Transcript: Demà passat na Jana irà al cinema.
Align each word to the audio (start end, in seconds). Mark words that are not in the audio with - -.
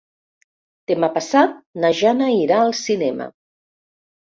Demà 0.93 1.11
passat 1.19 1.55
na 1.85 1.95
Jana 2.03 2.33
irà 2.41 2.61
al 2.67 2.77
cinema. 2.85 3.33